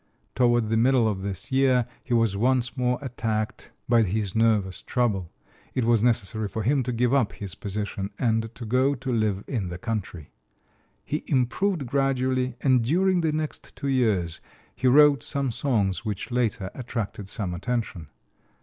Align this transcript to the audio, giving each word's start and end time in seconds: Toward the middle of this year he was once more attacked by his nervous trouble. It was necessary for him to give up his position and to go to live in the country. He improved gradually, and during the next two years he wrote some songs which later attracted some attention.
Toward 0.33 0.69
the 0.69 0.77
middle 0.77 1.07
of 1.07 1.21
this 1.21 1.51
year 1.51 1.85
he 2.03 2.11
was 2.11 2.35
once 2.35 2.75
more 2.75 2.97
attacked 3.03 3.69
by 3.87 4.01
his 4.01 4.33
nervous 4.35 4.81
trouble. 4.81 5.31
It 5.75 5.85
was 5.85 6.01
necessary 6.01 6.47
for 6.47 6.63
him 6.63 6.81
to 6.81 6.91
give 6.91 7.13
up 7.13 7.33
his 7.33 7.53
position 7.53 8.09
and 8.17 8.49
to 8.55 8.65
go 8.65 8.95
to 8.95 9.13
live 9.13 9.43
in 9.47 9.67
the 9.69 9.77
country. 9.77 10.31
He 11.05 11.23
improved 11.27 11.85
gradually, 11.85 12.55
and 12.61 12.83
during 12.83 13.21
the 13.21 13.31
next 13.31 13.75
two 13.75 13.89
years 13.89 14.41
he 14.75 14.87
wrote 14.87 15.21
some 15.21 15.51
songs 15.51 16.03
which 16.03 16.31
later 16.31 16.71
attracted 16.73 17.29
some 17.29 17.53
attention. 17.53 18.07